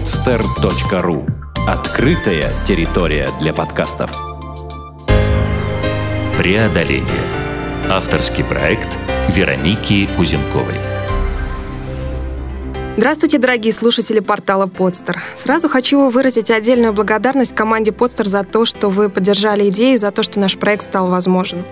[0.00, 1.28] podster.ru
[1.68, 4.10] Открытая территория для подкастов.
[6.38, 7.04] Преодоление.
[7.90, 8.88] Авторский проект
[9.28, 10.76] Вероники Кузенковой.
[12.96, 15.22] Здравствуйте, дорогие слушатели портала Подстер.
[15.36, 20.22] Сразу хочу выразить отдельную благодарность команде Подстер за то, что вы поддержали идею, за то,
[20.22, 21.62] что наш проект стал возможен.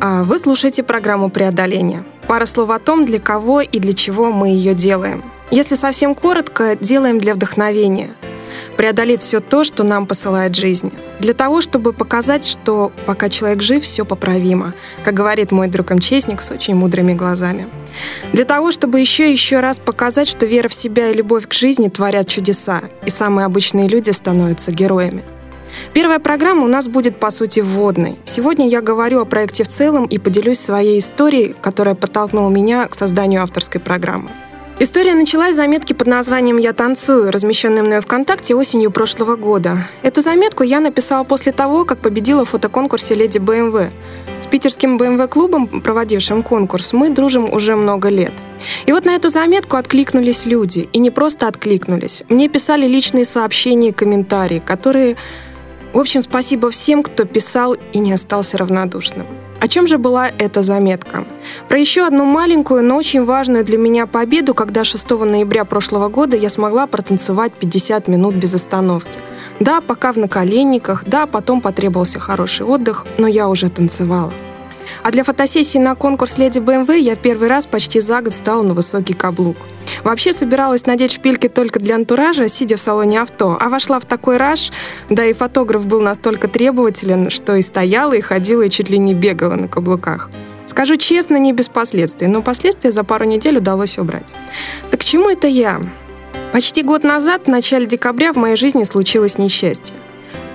[0.00, 2.04] А вы слушаете программу «Преодоление».
[2.26, 5.24] Пара слов о том, для кого и для чего мы ее делаем.
[5.50, 8.10] Если совсем коротко, делаем для вдохновения.
[8.76, 10.92] Преодолеть все то, что нам посылает жизнь.
[11.20, 14.74] Для того, чтобы показать, что пока человек жив, все поправимо,
[15.04, 17.66] как говорит мой друг МЧСник с очень мудрыми глазами.
[18.34, 21.54] Для того, чтобы еще и еще раз показать, что вера в себя и любовь к
[21.54, 25.22] жизни творят чудеса, и самые обычные люди становятся героями.
[25.94, 28.18] Первая программа у нас будет, по сути, вводной.
[28.24, 32.94] Сегодня я говорю о проекте в целом и поделюсь своей историей, которая подтолкнула меня к
[32.94, 34.28] созданию авторской программы.
[34.80, 39.88] История началась с заметки под названием «Я танцую», размещенной мной ВКонтакте осенью прошлого года.
[40.02, 43.92] Эту заметку я написала после того, как победила в фотоконкурсе «Леди БМВ».
[44.40, 48.32] С питерским БМВ-клубом, проводившим конкурс, мы дружим уже много лет.
[48.86, 50.88] И вот на эту заметку откликнулись люди.
[50.92, 52.22] И не просто откликнулись.
[52.28, 55.16] Мне писали личные сообщения и комментарии, которые
[55.92, 59.26] в общем, спасибо всем, кто писал и не остался равнодушным.
[59.60, 61.24] О чем же была эта заметка?
[61.68, 66.36] Про еще одну маленькую, но очень важную для меня победу, когда 6 ноября прошлого года
[66.36, 69.18] я смогла протанцевать 50 минут без остановки.
[69.58, 74.32] Да, пока в наколенниках, да, потом потребовался хороший отдых, но я уже танцевала.
[75.02, 78.74] А для фотосессии на конкурс «Леди БМВ» я первый раз почти за год стала на
[78.74, 79.56] высокий каблук.
[80.04, 84.36] Вообще собиралась надеть шпильки только для антуража, сидя в салоне авто, а вошла в такой
[84.36, 84.70] раж,
[85.08, 89.14] да и фотограф был настолько требователен, что и стояла, и ходила, и чуть ли не
[89.14, 90.30] бегала на каблуках.
[90.66, 94.34] Скажу честно, не без последствий, но последствия за пару недель удалось убрать.
[94.90, 95.80] Так к чему это я?
[96.52, 99.94] Почти год назад, в начале декабря, в моей жизни случилось несчастье.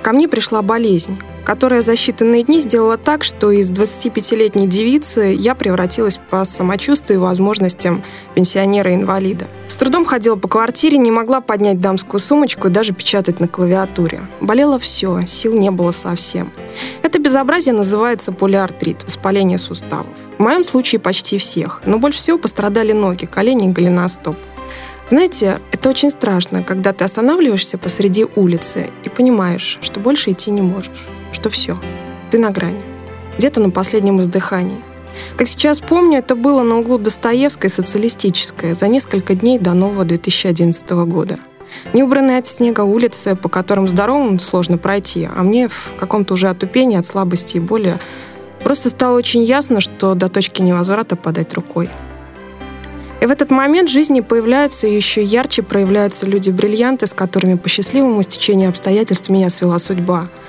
[0.03, 5.55] Ко мне пришла болезнь которая за считанные дни сделала так, что из 25-летней девицы я
[5.55, 8.03] превратилась по самочувствию и возможностям
[8.35, 9.47] пенсионера-инвалида.
[9.67, 14.21] С трудом ходила по квартире, не могла поднять дамскую сумочку и даже печатать на клавиатуре.
[14.39, 16.51] Болело все, сил не было совсем.
[17.01, 20.07] Это безобразие называется полиартрит, воспаление суставов.
[20.37, 24.37] В моем случае почти всех, но больше всего пострадали ноги, колени и голеностоп.
[25.09, 30.61] Знаете, это очень страшно, когда ты останавливаешься посреди улицы и понимаешь, что больше идти не
[30.61, 31.77] можешь что все,
[32.31, 32.81] ты на грани,
[33.37, 34.81] где-то на последнем издыхании.
[35.37, 40.05] Как сейчас помню, это было на углу Достоевской и Социалистической за несколько дней до нового
[40.05, 41.35] 2011 года.
[41.93, 46.97] Неубранные от снега улицы, по которым здоровым сложно пройти, а мне в каком-то уже отупении
[46.97, 47.97] от слабости и боли
[48.63, 51.89] просто стало очень ясно, что до точки невозврата подать рукой.
[53.23, 58.21] И в этот момент в жизни появляются еще ярче проявляются люди-бриллианты, с которыми по счастливому
[58.21, 60.27] стечению обстоятельств меня свела судьба–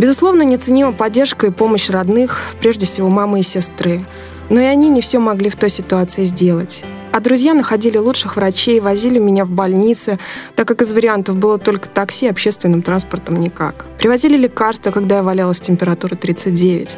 [0.00, 4.00] Безусловно, неоценима поддержка и помощь родных, прежде всего мамы и сестры.
[4.48, 6.84] Но и они не все могли в той ситуации сделать.
[7.12, 10.16] А друзья находили лучших врачей, возили меня в больницы,
[10.54, 13.86] так как из вариантов было только такси, общественным транспортом никак.
[13.98, 16.96] Привозили лекарства, когда я валялась температура 39.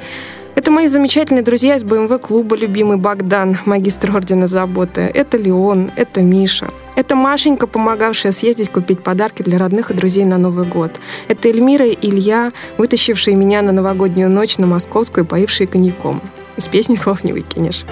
[0.55, 5.01] Это мои замечательные друзья из БМВ-клуба «Любимый Богдан», магистр ордена заботы.
[5.01, 6.69] Это Леон, это Миша.
[6.95, 11.01] Это Машенька, помогавшая съездить купить подарки для родных и друзей на Новый год.
[11.29, 16.21] Это Эльмира и Илья, вытащившие меня на новогоднюю ночь на Московскую, поившие коньяком.
[16.59, 17.87] Из песни слов не выкинешь.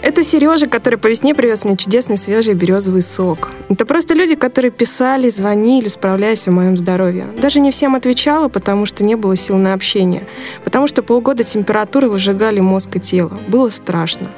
[0.00, 3.50] Это Сережа, который по весне привез мне чудесный свежий березовый сок.
[3.68, 7.26] Это просто люди, которые писали, звонили, справляясь о моем здоровье.
[7.40, 10.22] Даже не всем отвечала, потому что не было сил на общение.
[10.62, 13.38] Потому что полгода температуры выжигали мозг и тело.
[13.48, 14.28] Было страшно.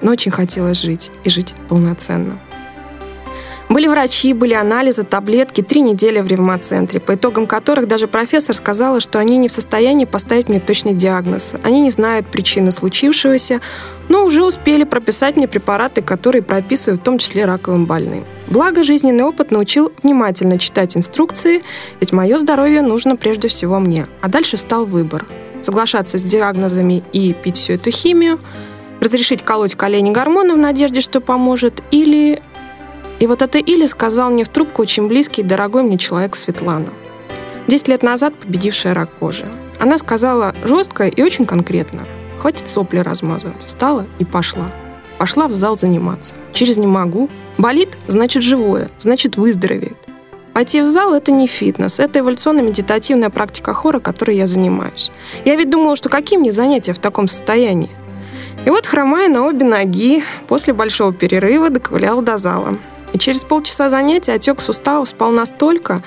[0.00, 2.38] Но очень хотелось жить и жить полноценно.
[3.72, 9.00] Были врачи, были анализы, таблетки, три недели в ревмоцентре, по итогам которых даже профессор сказала,
[9.00, 11.54] что они не в состоянии поставить мне точный диагноз.
[11.62, 13.62] Они не знают причины случившегося,
[14.10, 18.26] но уже успели прописать мне препараты, которые прописывают в том числе раковым больным.
[18.48, 21.62] Благо, жизненный опыт научил внимательно читать инструкции,
[21.98, 24.06] ведь мое здоровье нужно прежде всего мне.
[24.20, 25.24] А дальше стал выбор.
[25.62, 28.38] Соглашаться с диагнозами и пить всю эту химию,
[29.00, 32.42] разрешить колоть колени гормоны в надежде, что поможет, или
[33.22, 36.88] и вот это «или» сказал мне в трубку очень близкий и дорогой мне человек Светлана.
[37.68, 39.48] Десять лет назад победившая рак кожи.
[39.78, 42.02] Она сказала жестко и очень конкретно.
[42.40, 43.62] Хватит сопли размазывать.
[43.62, 44.68] Встала и пошла.
[45.18, 46.34] Пошла в зал заниматься.
[46.52, 47.30] Через «не могу».
[47.58, 49.98] Болит– значит живое, значит выздоровеет.
[50.52, 55.12] Пойти в зал– это не фитнес, это эволюционно-медитативная практика хора, которой я занимаюсь.
[55.44, 57.90] Я ведь думала, что какие мне занятия в таком состоянии?
[58.66, 62.78] И вот, хромая на обе ноги, после большого перерыва доковыляла до зала.
[63.12, 66.02] И через полчаса занятия отек суставов спал настолько,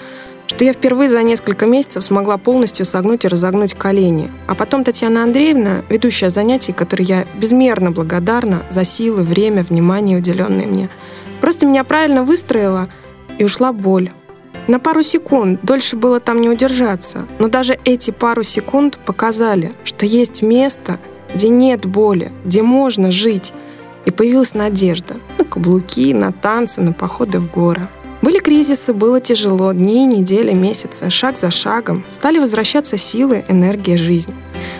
[0.47, 4.31] что я впервые за несколько месяцев смогла полностью согнуть и разогнуть колени.
[4.47, 10.65] А потом Татьяна Андреевна, ведущая занятий, которой я безмерно благодарна за силы, время, внимание, уделенное
[10.65, 10.89] мне,
[11.41, 12.87] просто меня правильно выстроила,
[13.37, 14.11] и ушла боль.
[14.67, 20.05] На пару секунд, дольше было там не удержаться, но даже эти пару секунд показали, что
[20.05, 20.99] есть место,
[21.33, 23.53] где нет боли, где можно жить.
[24.05, 27.87] И появилась надежда на каблуки, на танцы, на походы в горы.
[28.21, 32.03] Были кризисы, было тяжело, дни, недели, месяцы, шаг за шагом.
[32.09, 34.33] Стали возвращаться силы, энергия, жизнь.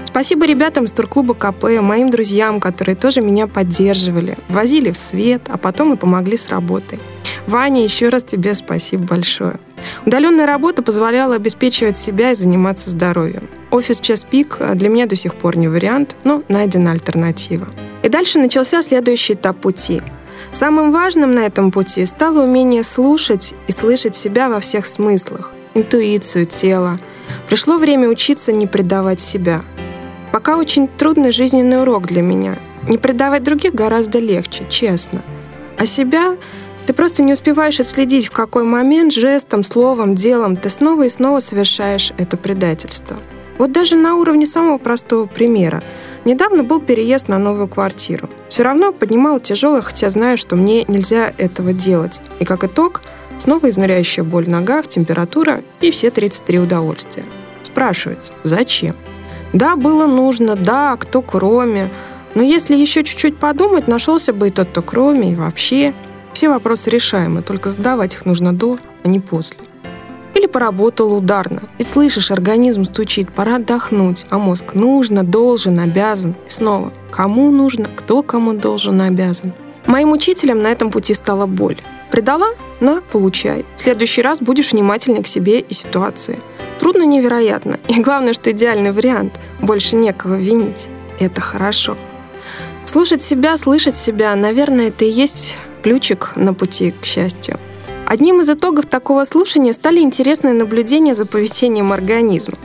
[0.05, 5.57] Спасибо ребятам из турклуба КП, моим друзьям, которые тоже меня поддерживали, возили в свет, а
[5.57, 6.97] потом и помогли с работой.
[7.45, 9.59] Ваня, еще раз тебе спасибо большое.
[10.05, 13.47] Удаленная работа позволяла обеспечивать себя и заниматься здоровьем.
[13.69, 17.67] Офис час пик для меня до сих пор не вариант, но найдена альтернатива.
[18.01, 20.01] И дальше начался следующий этап пути.
[20.55, 26.45] Самым важным на этом пути стало умение слушать и слышать себя во всех смыслах, интуицию,
[26.45, 26.95] тело.
[27.49, 29.59] Пришло время учиться не предавать себя.
[30.31, 32.55] Пока очень трудный жизненный урок для меня.
[32.87, 35.21] Не предавать других гораздо легче, честно.
[35.77, 36.37] А себя
[36.85, 41.41] ты просто не успеваешь отследить, в какой момент жестом, словом, делом ты снова и снова
[41.41, 43.17] совершаешь это предательство.
[43.57, 45.83] Вот даже на уровне самого простого примера.
[46.25, 48.27] Недавно был переезд на новую квартиру.
[48.49, 52.19] Все равно поднимала тяжелое, хотя знаю, что мне нельзя этого делать.
[52.39, 53.03] И как итог,
[53.37, 57.25] снова изнуряющая боль в ногах, температура и все 33 удовольствия.
[57.61, 58.95] Спрашивается, зачем?
[59.53, 61.91] Да, было нужно, да, кто кроме.
[62.33, 65.93] Но если еще чуть-чуть подумать, нашелся бы и тот, кто кроме, и вообще.
[66.33, 69.59] Все вопросы решаемы, только задавать их нужно до, а не после.
[70.35, 71.63] Или поработал ударно.
[71.77, 74.25] И слышишь, организм стучит, пора отдохнуть.
[74.29, 76.35] А мозг нужно, должен, обязан.
[76.47, 79.53] И снова, кому нужно, кто кому должен, обязан.
[79.85, 81.77] Моим учителем на этом пути стала боль.
[82.11, 82.47] Предала?
[82.79, 83.65] На, получай.
[83.75, 86.37] В следующий раз будешь внимательнее к себе и ситуации.
[86.79, 87.79] Трудно невероятно.
[87.87, 89.39] И главное, что идеальный вариант.
[89.61, 90.87] Больше некого винить.
[91.19, 91.97] Это хорошо.
[92.85, 97.59] Слушать себя, слышать себя, наверное, это и есть ключик на пути к счастью.
[98.05, 102.55] Одним из итогов такого слушания стали интересные наблюдения за поведением организма.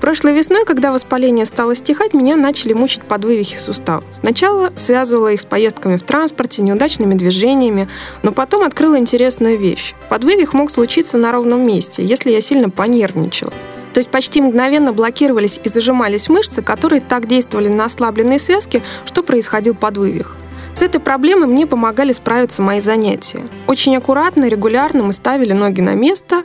[0.00, 4.04] Прошлой весной, когда воспаление стало стихать, меня начали мучить подвывихи суставов.
[4.12, 7.88] Сначала связывала их с поездками в транспорте, неудачными движениями,
[8.22, 9.94] но потом открыла интересную вещь.
[10.08, 13.52] Подвывих мог случиться на ровном месте, если я сильно понервничала.
[13.92, 19.22] То есть почти мгновенно блокировались и зажимались мышцы, которые так действовали на ослабленные связки, что
[19.22, 20.36] происходил подвывих.
[20.74, 23.42] С этой проблемой мне помогали справиться мои занятия.
[23.68, 26.42] Очень аккуратно, регулярно мы ставили ноги на место,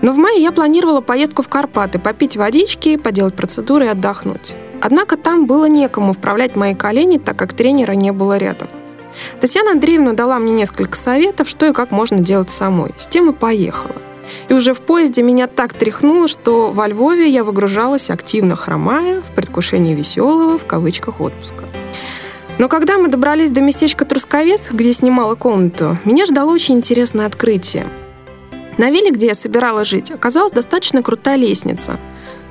[0.00, 4.54] но в мае я планировала поездку в Карпаты, попить водички, поделать процедуры и отдохнуть.
[4.80, 8.68] Однако там было некому вправлять мои колени, так как тренера не было рядом.
[9.40, 12.94] Татьяна Андреевна дала мне несколько советов, что и как можно делать самой.
[12.96, 13.96] С тем и поехала.
[14.48, 19.34] И уже в поезде меня так тряхнуло, что во Львове я выгружалась активно хромая в
[19.34, 21.64] предвкушении веселого в кавычках отпуска.
[22.58, 27.86] Но когда мы добрались до местечка Трусковец, где снимала комнату, меня ждало очень интересное открытие.
[28.78, 31.98] На вилле, где я собиралась жить, оказалась достаточно крутая лестница.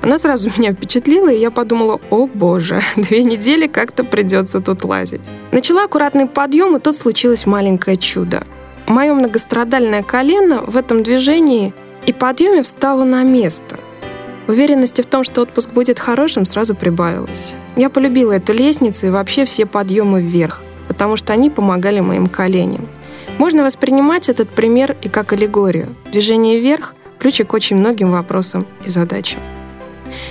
[0.00, 5.28] Она сразу меня впечатлила, и я подумала, о боже, две недели как-то придется тут лазить.
[5.52, 8.42] Начала аккуратный подъем, и тут случилось маленькое чудо.
[8.86, 11.74] Мое многострадальное колено в этом движении
[12.06, 13.78] и подъеме встало на место–
[14.48, 17.54] Уверенности в том, что отпуск будет хорошим, сразу прибавилось.
[17.76, 22.88] Я полюбила эту лестницу и вообще все подъемы вверх, потому что они помогали моим коленям.
[23.36, 25.94] Можно воспринимать этот пример и как аллегорию.
[26.10, 29.40] Движение вверх– ключик к очень многим вопросам и задачам.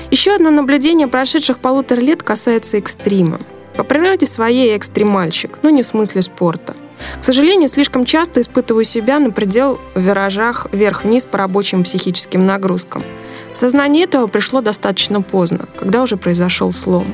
[0.10, 3.40] Еще одно наблюдение прошедших полутора лет касается экстрима.
[3.76, 6.74] По природе своей экстремальщик, но не в смысле спорта.
[7.22, 13.04] К сожалению, слишком часто испытываю себя на предел в виражах вверх-вниз по рабочим психическим нагрузкам–
[13.60, 17.08] Сознание этого пришло достаточно поздно, когда уже произошел слом.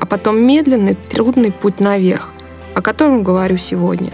[0.00, 2.32] А потом медленный, трудный путь наверх,
[2.74, 4.12] о котором говорю сегодня.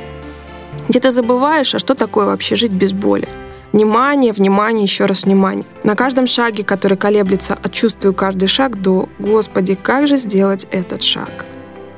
[0.91, 3.27] Где ты забываешь, а что такое вообще жить без боли.
[3.73, 5.65] Внимание, внимание, еще раз внимание.
[5.83, 11.03] На каждом шаге, который колеблется от «чувствую каждый шаг» до «Господи, как же сделать этот
[11.03, 11.47] шаг?»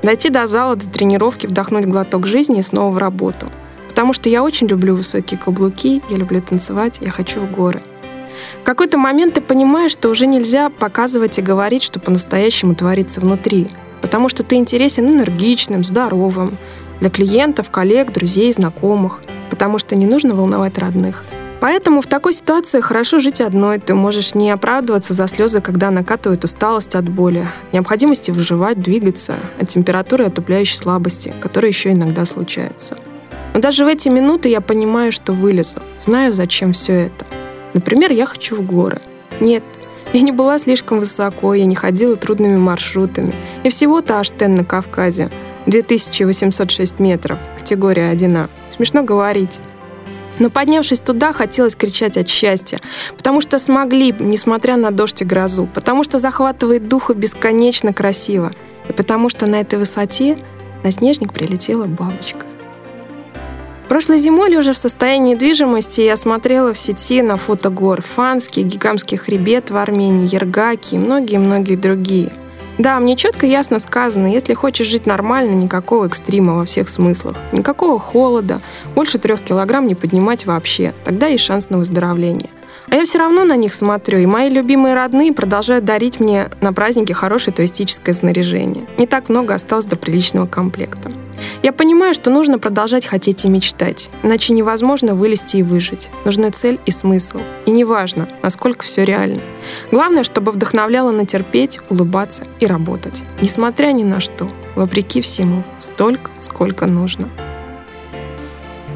[0.05, 3.49] Дойти до зала, до тренировки, вдохнуть глоток жизни и снова в работу.
[3.89, 7.83] Потому что я очень люблю высокие каблуки, я люблю танцевать, я хочу в горы.
[8.63, 13.69] В какой-то момент ты понимаешь, что уже нельзя показывать и говорить, что по-настоящему творится внутри,
[14.01, 16.59] потому что ты интересен энергичным, здоровым,
[17.01, 19.21] для клиентов, коллег, друзей, знакомых,
[19.51, 21.25] потому что не нужно волновать родных.
[21.63, 23.79] Поэтому в такой ситуации хорошо жить одной.
[23.79, 29.69] Ты можешь не оправдываться за слезы, когда накатывает усталость от боли, необходимости выживать, двигаться, от
[29.69, 32.97] температуры отупляющей слабости, которая еще иногда случается.
[33.55, 35.81] Но даже в эти минуты я понимаю, что вылезу.
[36.01, 37.27] Знаю, зачем все это.
[37.75, 39.01] Например, я хочу в горы.
[39.41, 39.63] Нет,
[40.13, 43.35] я не была слишком высоко, я не ходила трудными маршрутами.
[43.65, 45.31] И всего-то Аштен на Кавказе.
[45.67, 48.49] 2806 метров, категория 1А.
[48.71, 49.61] Смешно говорить.
[50.39, 52.81] Но поднявшись туда, хотелось кричать от счастья,
[53.17, 58.51] потому что смогли, несмотря на дождь и грозу, потому что захватывает духа бесконечно красиво,
[58.89, 60.37] и потому что на этой высоте
[60.83, 62.47] на снежник прилетела бабочка.
[63.93, 69.19] Прошлой зимой, лежа в состоянии движимости, я смотрела в сети на фото гор Фанский, Гигамский
[69.19, 72.33] хребет в Армении, Ергаки и многие-многие другие–
[72.79, 77.37] да, мне четко ясно сказано, если хочешь жить нормально, никакого экстрима во всех смыслах.
[77.53, 78.63] Никакого холода,
[78.95, 80.95] больше трех килограмм не поднимать вообще.
[81.05, 82.49] Тогда есть шанс на выздоровление.
[82.89, 86.73] А я все равно на них смотрю, и мои любимые родные продолжают дарить мне на
[86.73, 88.87] праздники хорошее туристическое снаряжение.
[88.97, 91.13] Не так много осталось до приличного комплекта.
[91.63, 96.11] Я понимаю, что нужно продолжать хотеть и мечтать, иначе невозможно вылезти и выжить.
[96.25, 97.39] Нужны цель и смысл.
[97.67, 99.41] И неважно, насколько все реально.
[99.91, 103.23] Главное, чтобы вдохновляло на терпеть, улыбаться и работать.
[103.41, 107.29] Несмотря ни на что, вопреки всему, столько, сколько нужно.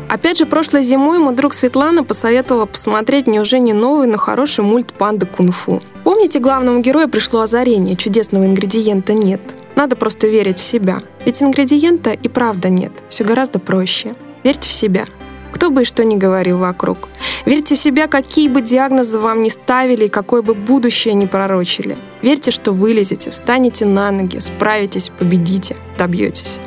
[0.08, 4.62] Опять же, прошлой зимой мой друг Светлана посоветовала посмотреть мне уже не новый, но хороший
[4.62, 5.82] мульт «Панда кунг-фу».
[6.04, 9.40] Помните, главному герою пришло озарение, чудесного ингредиента нет.
[9.76, 10.98] Надо просто верить в себя.
[11.24, 12.92] Ведь ингредиента и правда нет.
[13.08, 14.14] Все гораздо проще.
[14.42, 15.04] Верьте в себя.
[15.52, 17.08] Кто бы и что ни говорил вокруг.
[17.44, 21.96] Верьте в себя, какие бы диагнозы вам ни ставили и какое бы будущее ни пророчили.
[22.22, 26.58] Верьте, что вылезете, встанете на ноги, справитесь, победите, добьетесь.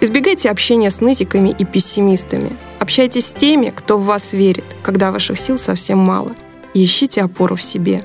[0.00, 2.50] Избегайте общения с нытиками и пессимистами.
[2.78, 6.32] Общайтесь с теми, кто в вас верит, когда ваших сил совсем мало.
[6.74, 8.04] Ищите опору в себе.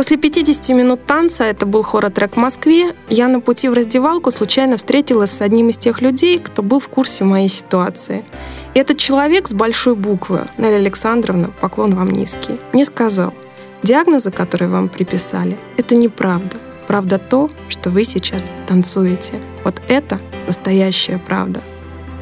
[0.00, 4.78] После 50 минут танца, это был хоротрек в Москве, я на пути в раздевалку случайно
[4.78, 8.24] встретилась с одним из тех людей, кто был в курсе моей ситуации.
[8.72, 13.34] И этот человек с большой буквы, Нелли Александровна, поклон вам низкий, мне сказал,
[13.82, 16.56] диагнозы, которые вам приписали, это неправда.
[16.86, 19.38] Правда то, что вы сейчас танцуете.
[19.64, 21.60] Вот это настоящая правда.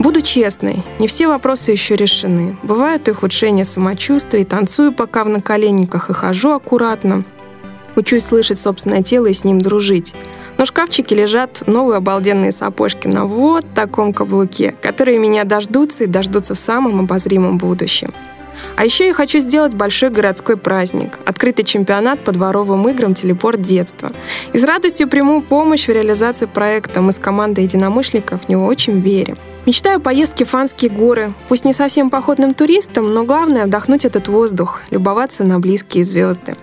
[0.00, 2.56] Буду честной, не все вопросы еще решены.
[2.64, 7.24] Бывают и ухудшения самочувствия, и танцую пока в наколенниках, и хожу аккуратно.
[7.98, 10.14] Учусь слышать собственное тело и с ним дружить.
[10.56, 16.06] Но в шкафчике лежат новые обалденные сапожки на вот таком каблуке, которые меня дождутся и
[16.06, 18.10] дождутся в самом обозримом будущем.
[18.76, 24.12] А еще я хочу сделать большой городской праздник, открытый чемпионат по дворовым играм «Телепорт детства».
[24.52, 27.00] И с радостью приму помощь в реализации проекта.
[27.00, 29.36] Мы с командой единомышленников в него очень верим.
[29.66, 34.82] Мечтаю поездки в Фанские горы, пусть не совсем походным туристом, но главное вдохнуть этот воздух,
[34.90, 36.54] любоваться на близкие звезды.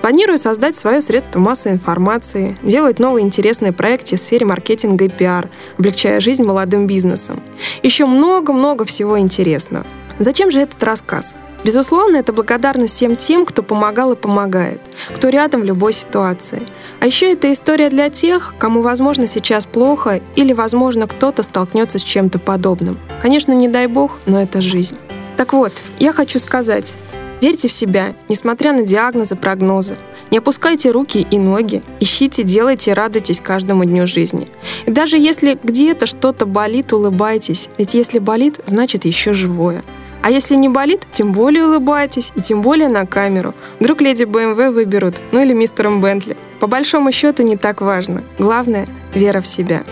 [0.00, 5.48] Планирую создать свое средство массовой информации, делать новые интересные проекты в сфере маркетинга и пиар,
[5.78, 7.42] облегчая жизнь молодым бизнесом.
[7.82, 9.86] Еще много-много всего интересного.
[10.18, 11.34] Зачем же этот рассказ?
[11.62, 14.80] Безусловно, это благодарность всем тем, кто помогал и помогает,
[15.14, 16.62] кто рядом в любой ситуации.
[17.00, 22.02] А еще это история для тех, кому, возможно, сейчас плохо или, возможно, кто-то столкнется с
[22.02, 22.98] чем-то подобным.
[23.20, 24.96] Конечно, не дай бог, но это жизнь.
[25.36, 26.94] Так вот, я хочу сказать,
[27.40, 29.96] верьте в себя, несмотря на диагнозы, прогнозы.
[30.30, 34.48] Не опускайте руки и ноги, ищите, делайте, радуйтесь каждому дню жизни.
[34.86, 39.82] И даже если где-то что-то болит, улыбайтесь, ведь если болит, значит еще живое.
[40.22, 43.54] А если не болит, тем более улыбайтесь, и тем более на камеру.
[43.78, 46.36] Вдруг леди БМВ выберут, ну или мистером Бентли.
[46.60, 48.22] По большому счету не так важно.
[48.38, 49.82] Главное— вера в себя.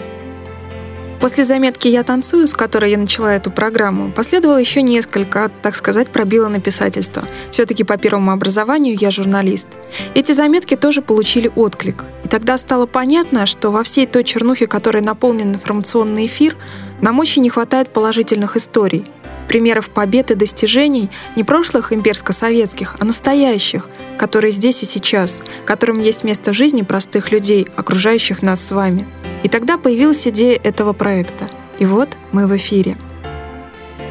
[1.20, 6.08] После заметки «Я танцую», с которой я начала эту программу, последовало еще несколько, так сказать,
[6.08, 7.24] пробила на писательство.
[7.50, 9.66] Все-таки по первому образованию я журналист.
[10.14, 12.04] Эти заметки тоже получили отклик.
[12.24, 16.56] И тогда стало понятно, что во всей той чернухе, которой наполнен информационный эфир,
[17.00, 19.04] нам очень не хватает положительных историй—
[19.48, 26.22] примеров побед и достижений не прошлых имперско-советских, а настоящих, которые здесь и сейчас, которым есть
[26.22, 29.08] место в жизни простых людей, окружающих нас с вами.
[29.42, 31.48] И тогда появилась идея этого проекта.
[31.78, 32.96] И вот мы в эфире.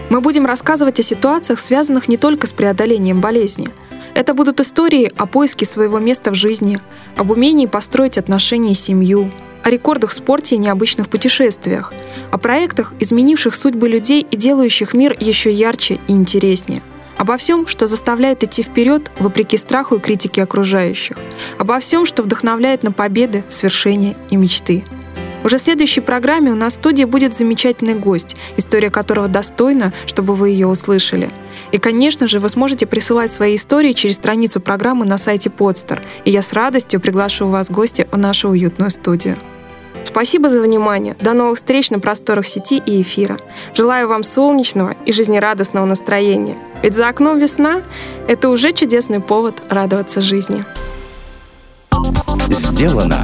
[0.09, 3.69] Мы будем рассказывать о ситуациях, связанных не только с преодолением болезни.
[4.13, 6.79] Это будут истории о поиске своего места в жизни,
[7.17, 9.31] об умении построить отношения и семью,
[9.63, 11.93] о рекордах в спорте и необычных путешествиях,
[12.31, 16.81] о проектах, изменивших судьбы людей и делающих мир еще ярче и интереснее.
[17.17, 21.17] Обо всем, что заставляет идти вперед, вопреки страху и критике окружающих.
[21.57, 24.85] Обо всем, что вдохновляет на победы, свершения и мечты.
[25.47, 30.33] Уже в следующей программе у нас в студии будет замечательный гость, история которого достойна, чтобы
[30.33, 31.29] вы ее услышали.
[31.71, 36.01] И, конечно же, вы сможете присылать свои истории через страницу программы на сайте Подстер.
[36.25, 39.37] И я с радостью приглашу вас в гости в нашу уютную студию.
[40.03, 41.15] Спасибо за внимание.
[41.21, 43.37] До новых встреч на просторах сети и эфира.
[43.73, 46.57] Желаю вам солнечного и жизнерадостного настроения.
[46.83, 47.83] Ведь за окном весна–
[48.27, 50.65] это уже чудесный повод радоваться жизни.
[52.49, 53.23] Сделано